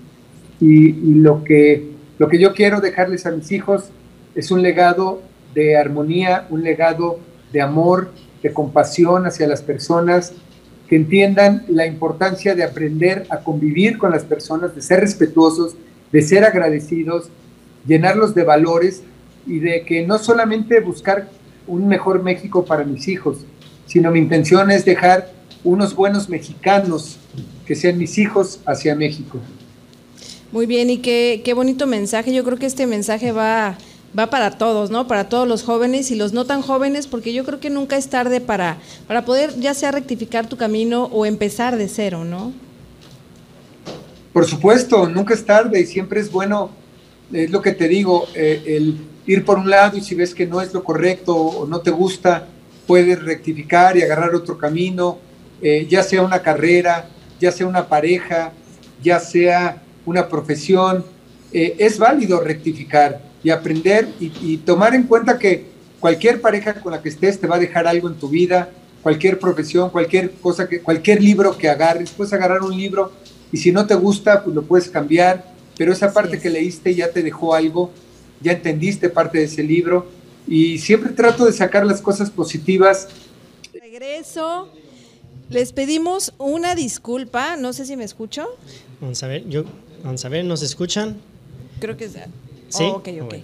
[0.60, 3.90] Y, lo, que, lo que yo quiero dejarles a mis hijos
[4.34, 5.22] es un legado
[5.54, 7.18] de armonía, un legado
[7.52, 8.10] de amor,
[8.42, 10.32] de compasión hacia las personas
[10.88, 15.74] que entiendan la importancia de aprender a convivir con las personas, de ser respetuosos,
[16.12, 17.28] de ser agradecidos,
[17.86, 19.02] llenarlos de valores
[19.46, 21.28] y de que no solamente buscar
[21.66, 23.38] un mejor México para mis hijos,
[23.86, 27.16] sino mi intención es dejar unos buenos mexicanos
[27.66, 29.38] que sean mis hijos hacia México.
[30.52, 32.32] Muy bien, y qué, qué bonito mensaje.
[32.32, 33.76] Yo creo que este mensaje va
[34.18, 35.06] va para todos, ¿no?
[35.06, 38.08] Para todos los jóvenes y los no tan jóvenes, porque yo creo que nunca es
[38.08, 42.52] tarde para, para poder ya sea rectificar tu camino o empezar de cero, ¿no?
[44.32, 46.70] Por supuesto, nunca es tarde y siempre es bueno,
[47.32, 48.96] es lo que te digo, eh, el
[49.26, 51.90] ir por un lado y si ves que no es lo correcto o no te
[51.90, 52.46] gusta,
[52.86, 55.18] puedes rectificar y agarrar otro camino,
[55.62, 57.08] eh, ya sea una carrera,
[57.40, 58.52] ya sea una pareja,
[59.02, 61.04] ya sea una profesión,
[61.52, 65.66] eh, es válido rectificar y aprender y, tomar en cuenta que
[66.00, 68.70] cualquier pareja con la que estés te va a dejar algo en tu vida,
[69.02, 73.12] cualquier profesión, cualquier cosa, que, cualquier libro que agarres, puedes agarrar un libro
[73.52, 77.10] y si no te gusta, pues lo puedes cambiar pero esa parte que leíste ya
[77.10, 77.90] te dejó algo,
[78.44, 80.06] ya entendiste parte de ese libro
[80.46, 83.08] y siempre trato de sacar las cosas positivas.
[83.72, 84.68] Regreso.
[85.50, 88.46] Les pedimos una disculpa, no sé si me escucho.
[89.00, 89.64] Vamos a ver, yo,
[90.02, 91.16] vamos a ver, ¿nos escuchan?
[91.80, 92.18] Creo que sí.
[92.82, 93.34] ok, ok.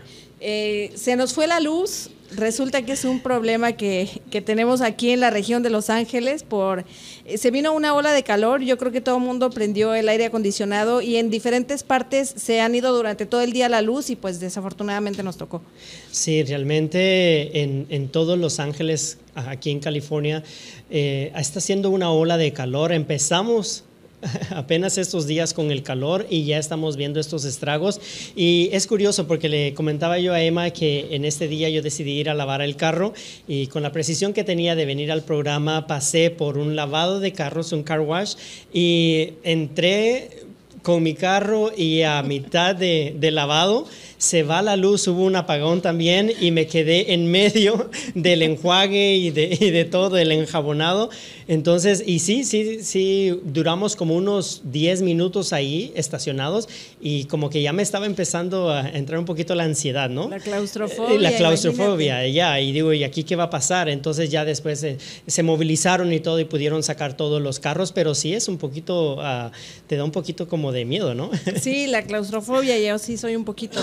[0.40, 5.20] Eh, se nos fue la luz, resulta que es un problema que, tenemos aquí en
[5.20, 6.42] la región de Los Ángeles.
[6.42, 6.84] Por,
[7.24, 10.08] eh, se vino una ola de calor, yo creo que todo el mundo prendió el
[10.08, 14.10] aire acondicionado y en diferentes partes se han ido durante todo el día la luz
[14.10, 15.62] y pues desafortunadamente nos tocó.
[16.10, 20.42] Sí, realmente en, en todos Los Ángeles, aquí en California,
[20.90, 22.92] eh, está haciendo una ola de calor.
[22.92, 23.84] Empezamos
[24.50, 28.00] apenas estos días con el calor y ya estamos viendo estos estragos.
[28.36, 32.12] Y es curioso porque le comentaba yo a Emma que en este día yo decidí
[32.12, 33.14] ir a lavar el carro
[33.48, 37.32] y con la precisión que tenía de venir al programa pasé por un lavado de
[37.32, 38.34] carros, un car wash,
[38.72, 40.40] y entré
[40.82, 43.86] con mi carro y a mitad de, lavado
[44.18, 49.16] se va la luz, hubo un apagón también y me quedé en medio del enjuague
[49.16, 51.10] y de, y de todo, el enjabonado.
[51.50, 56.68] Entonces, y sí, sí, sí, duramos como unos 10 minutos ahí estacionados
[57.00, 60.28] y como que ya me estaba empezando a entrar un poquito la ansiedad, ¿no?
[60.28, 61.18] La claustrofobia.
[61.18, 63.88] La claustrofobia, ya, y digo, ¿y aquí qué va a pasar?
[63.88, 64.86] Entonces ya después
[65.26, 69.16] se, movilizaron y todo y pudieron sacar todos los carros, pero sí es un poquito,
[69.18, 69.50] ah,
[69.88, 71.32] te da un poquito como de miedo, ¿no?
[71.60, 73.80] Sí, la claustrofobia, yo sí soy un poquito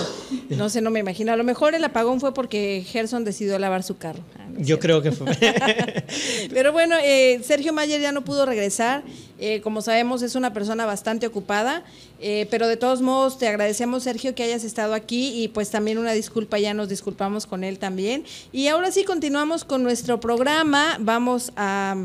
[0.56, 1.32] no sé, no me imagino.
[1.32, 4.20] A lo mejor el apagón fue porque Gerson decidió lavar su carro.
[4.38, 5.26] Ah, Yo creo que fue.
[6.52, 9.02] Pero bueno, eh, Sergio Mayer ya no pudo regresar.
[9.40, 11.82] Eh, como sabemos, es una persona bastante ocupada.
[12.20, 15.42] Eh, pero de todos modos, te agradecemos, Sergio, que hayas estado aquí.
[15.42, 18.22] Y pues también una disculpa, ya nos disculpamos con él también.
[18.52, 20.98] Y ahora sí, continuamos con nuestro programa.
[21.00, 21.96] Vamos a,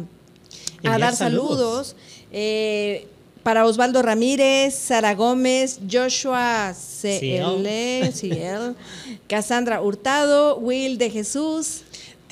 [0.82, 1.96] dar saludos.
[1.96, 1.96] saludos
[3.44, 8.76] para Osvaldo Ramírez, Sara Gómez, Joshua CL, CL,
[9.28, 11.83] Cassandra Hurtado, Will de Jesús.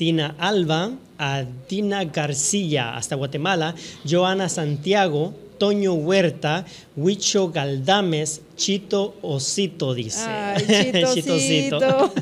[0.02, 9.94] Tina Alba, a Tina García hasta Guatemala, Joana Santiago, Toño Huerta, Huicho Galdames, Chito Osito,
[9.94, 10.24] dice.
[10.26, 11.36] Ay, Chito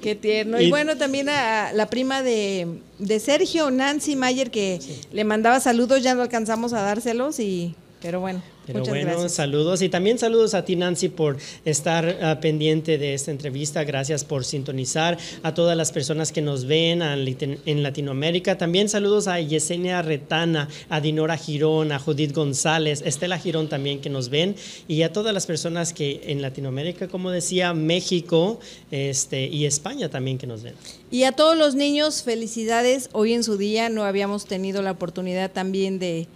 [0.00, 0.60] Qué tierno.
[0.60, 2.78] Y, bueno, también a la prima de,
[3.18, 4.78] Sergio, Nancy Mayer, que
[5.10, 8.42] le mandaba saludos, ya no alcanzamos a dárselos, y pero bueno.
[8.66, 13.30] Pero bueno, saludos y también saludos a ti Nancy por estar ah, pendiente de esta
[13.30, 13.84] entrevista.
[13.84, 18.58] Gracias por sintonizar a todas las personas que nos ven en Latinoamérica.
[18.58, 24.10] También saludos a Yesenia Retana, a Dinora Girón, a Judith González, Estela Girón también que
[24.10, 24.56] nos ven
[24.88, 28.58] y a todas las personas que en Latinoamérica, como decía, México
[28.90, 30.74] este, y España también que nos ven.
[31.10, 33.10] Y a todos los niños, felicidades.
[33.12, 36.26] Hoy en su día no habíamos tenido la oportunidad también de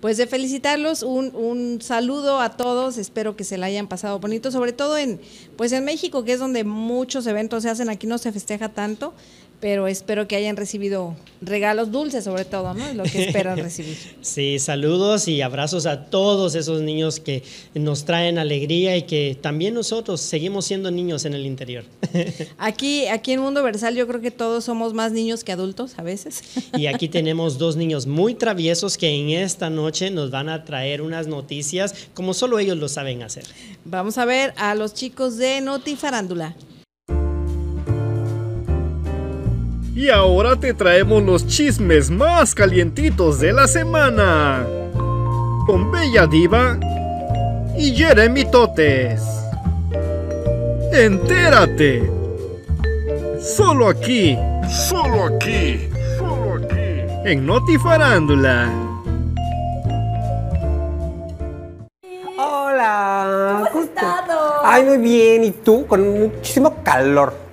[0.00, 4.50] pues de felicitarlos, un, un, saludo a todos, espero que se la hayan pasado bonito,
[4.50, 5.20] sobre todo en,
[5.56, 9.12] pues en México, que es donde muchos eventos se hacen, aquí no se festeja tanto,
[9.60, 12.94] pero espero que hayan recibido regalos dulces sobre todo, ¿no?
[12.94, 13.96] Lo que esperan recibir.
[14.22, 17.42] Sí, saludos y abrazos a todos esos niños que
[17.74, 21.84] nos traen alegría y que también nosotros seguimos siendo niños en el interior.
[22.58, 26.02] Aquí, aquí en Mundo Versal yo creo que todos somos más niños que adultos a
[26.02, 26.42] veces.
[26.80, 31.02] Y aquí tenemos dos niños muy traviesos que en esta noche nos van a traer
[31.02, 33.44] unas noticias como solo ellos lo saben hacer.
[33.84, 36.54] Vamos a ver a los chicos de Noti Farándula.
[39.94, 44.64] Y ahora te traemos los chismes más calientitos de la semana.
[45.66, 46.78] Con Bella Diva
[47.76, 49.20] y Jeremy Totes.
[50.92, 52.08] Entérate.
[53.40, 54.38] Solo aquí.
[54.68, 55.88] Solo aquí.
[56.18, 57.28] Solo aquí.
[57.28, 58.70] En Noti Farándula.
[62.38, 63.64] Hola.
[63.72, 64.60] ¿Cómo has estado?
[64.62, 65.44] Ay, muy bien.
[65.44, 65.84] ¿Y tú?
[65.88, 67.50] Con muchísimo calor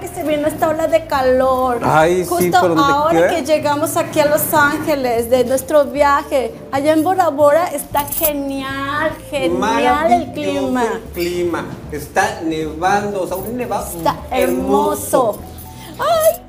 [0.00, 1.80] que se viene esta ola de calor.
[1.82, 7.02] Ay, Justo sí, ahora que llegamos aquí a Los Ángeles de nuestro viaje, allá en
[7.02, 10.84] Bora Bora está genial, genial el clima.
[10.84, 15.38] El clima, está nevando, o sea, un nevado está hermoso.
[15.98, 16.42] Ay,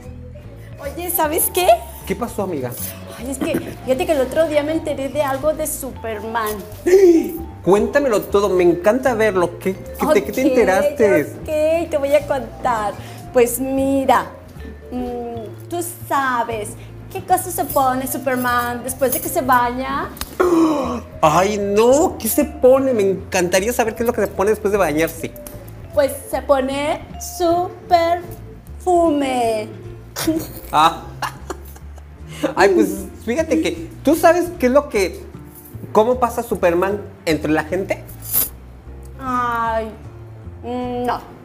[0.79, 1.67] oye, ¿sabes qué?
[2.05, 2.71] ¿Qué pasó, amiga?
[3.17, 6.55] Ay, es que fíjate que el otro día me enteré de algo de Superman.
[7.63, 9.57] Cuéntamelo todo, me encanta verlo.
[9.59, 11.23] ¿Qué, qué, ¿qué te enteraste?
[11.41, 12.93] Ok, te voy a contar.
[13.33, 14.27] Pues mira,
[14.91, 16.69] mm, tú sabes
[17.11, 20.09] qué cosa se pone Superman después de que se baña.
[21.21, 22.93] Ay, no, ¿qué se pone?
[22.93, 25.31] Me encantaría saber qué es lo que se pone después de bañarse.
[25.93, 29.67] Pues se pone su perfume.
[30.71, 31.03] Ah.
[32.55, 35.23] Ay, pues fíjate que tú sabes qué es lo que
[35.91, 38.03] cómo pasa Superman entre la gente?
[39.19, 39.87] Ay,
[40.63, 41.36] mm, no.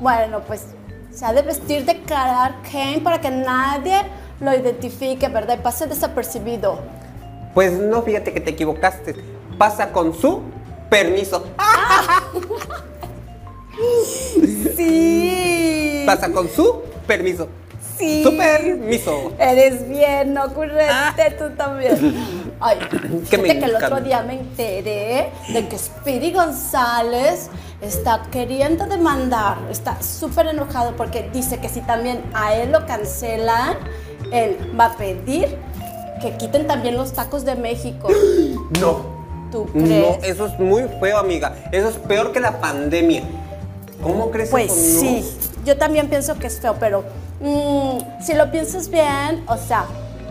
[0.00, 0.64] Bueno, pues
[1.12, 4.02] se ha de vestir de Clark Kent para que nadie
[4.40, 5.58] lo identifique, ¿verdad?
[5.58, 6.78] Y pase desapercibido.
[7.54, 9.16] Pues no, fíjate que te equivocaste.
[9.58, 10.42] Pasa con su
[10.88, 11.44] permiso.
[14.76, 16.02] Sí.
[16.06, 17.48] Pasa con su permiso.
[17.96, 18.22] Sí.
[18.24, 19.32] Su permiso.
[19.38, 22.37] Eres bien ocurrente, tú también.
[22.60, 22.78] Ay,
[23.30, 27.48] Que me que el otro día me enteré de que Speedy González
[27.80, 33.76] está queriendo demandar, está súper enojado porque dice que si también a él lo cancelan,
[34.32, 35.56] él va a pedir
[36.20, 38.08] que quiten también los tacos de México.
[38.80, 39.16] No.
[39.50, 39.82] ¿Tú No,
[40.18, 40.18] crees?
[40.24, 41.54] eso es muy feo, amiga.
[41.72, 43.22] Eso es peor que la pandemia.
[44.02, 44.68] ¿Cómo crees Pues?
[44.68, 45.00] No.
[45.00, 45.24] sí,
[45.64, 47.02] yo también pienso que es feo, pero
[47.40, 49.86] mm, si lo piensas bien, o sea,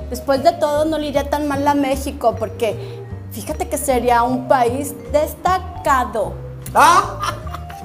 [0.09, 2.99] después de todo no le iría tan mal a México, porque
[3.31, 6.33] fíjate que sería un país destacado.
[6.73, 7.35] ¡Ah!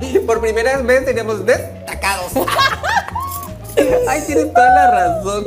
[0.27, 2.33] Por primera vez seríamos destacados.
[4.09, 5.45] Ay, tienes toda la razón.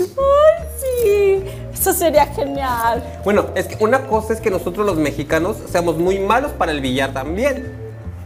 [0.00, 1.44] ¡Ay, sí!
[1.72, 3.02] Eso sería genial.
[3.24, 6.80] Bueno, es que una cosa es que nosotros los mexicanos seamos muy malos para el
[6.80, 7.76] billar también.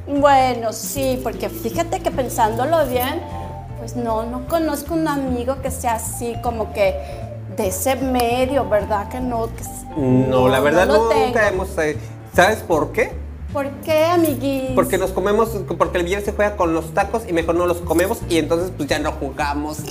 [0.07, 3.23] Bueno, sí, porque fíjate que pensándolo bien,
[3.79, 6.95] pues no, no conozco un amigo que sea así como que
[7.57, 9.09] de ese medio, ¿verdad?
[9.09, 9.63] Que no, que
[10.01, 11.13] No, la verdad tengo.
[11.27, 11.77] nunca hemos...
[11.79, 11.97] eh,
[12.35, 13.13] ¿Sabes por qué?
[13.53, 14.71] ¿Por qué, amiguis?
[14.75, 17.79] Porque nos comemos, porque el billar se juega con los tacos y mejor no los
[17.83, 19.79] comemos y entonces pues ya no jugamos.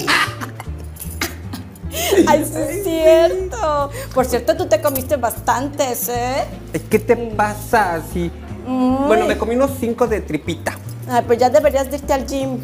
[2.28, 3.92] Ay, sí es cierto.
[4.14, 6.46] Por cierto, tú te comiste bastantes, ¿eh?
[6.90, 8.32] ¿Qué te pasa así?
[8.68, 9.06] Uy.
[9.08, 10.78] Bueno, me comí unos cinco de tripita.
[11.10, 12.58] Ay, pues ya deberías de irte al gym.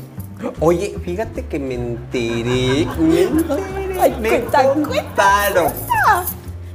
[0.59, 2.87] Oye, fíjate que me enteré.
[2.99, 3.86] Me enteré.
[4.01, 4.63] Ay, me cuenta,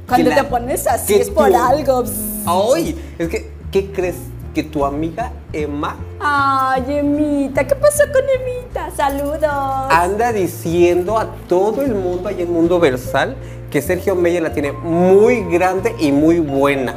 [0.07, 2.03] Cuando te pones así es por tú- algo.
[2.45, 4.15] Ay, es que, ¿qué crees?
[4.53, 8.91] Que tu amiga Emma Ay, Emita, ¿qué pasó con Emita?
[8.95, 9.49] Saludos.
[9.89, 13.35] anda diciendo a todo el mundo allá en Mundo Versal
[13.71, 16.93] que Sergio Meyer la tiene muy grande y muy buena.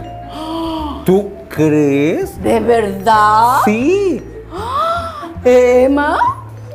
[1.07, 2.43] ¿Tú crees?
[2.43, 3.61] ¿De verdad?
[3.65, 4.23] Sí.
[5.45, 6.19] ¿Emma?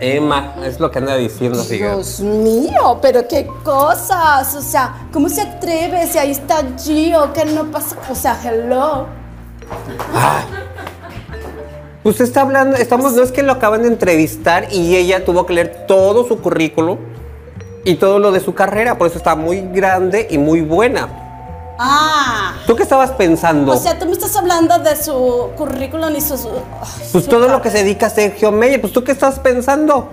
[0.02, 1.94] Emma, es lo que anda diciendo, fíjate.
[1.94, 4.56] Dios mío, pero qué cosas.
[4.56, 7.32] O sea, ¿cómo se atreve si ahí está Gio?
[7.34, 7.96] ¿Qué no pasa?
[8.10, 9.06] O sea, hello.
[12.04, 15.54] Usted está hablando, estamos, no es que lo acaban de entrevistar y ella tuvo que
[15.54, 16.98] leer todo su currículum
[17.86, 21.21] y todo lo de su carrera, por eso está muy grande y muy buena.
[21.84, 22.54] Ah.
[22.68, 23.72] ¿Tú qué estabas pensando?
[23.72, 26.42] O sea, tú me estás hablando de su currículum y sus...
[27.12, 30.12] pues su todo lo que se dedica a Sergio Meyer, pues tú qué estás pensando?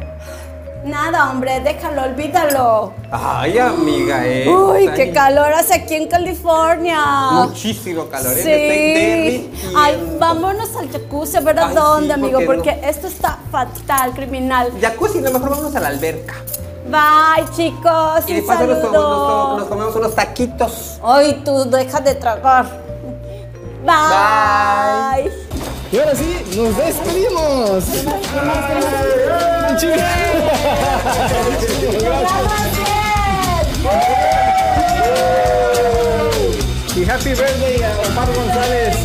[0.85, 2.95] Nada, hombre, déjalo, olvídalo.
[3.11, 4.49] Ay, amiga, eh.
[4.49, 6.99] Uy, qué calor hace aquí en California.
[7.33, 8.43] Muchísimo calor, ¿eh?
[8.43, 8.51] Sí.
[8.51, 9.79] Estoy derritiendo.
[9.79, 14.13] Ay, vámonos al jacuzzi, a ver a Ay, dónde, sí, amigo, porque esto está fatal,
[14.13, 14.73] criminal.
[14.81, 16.35] Jacuzzi, no, mejor vámonos a la alberca.
[16.91, 18.25] Bye, chicos.
[18.27, 20.99] Y de un paso nos, nos- nos comemos unos taquitos.
[21.03, 22.67] Ay, tú deja de tragar.
[23.85, 25.31] Bye.
[25.93, 27.85] Y ahora sí, nos despedimos.
[36.97, 38.97] Y happy birthday a Omar González.